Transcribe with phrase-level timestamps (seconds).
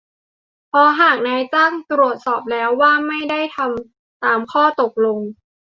[0.67, 5.19] เพราะหากนายจ้างตรวจสอบแล้วพบว่าไม่ได้ทำตามข้อตกลง